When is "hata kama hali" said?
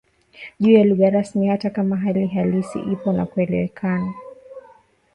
1.47-2.27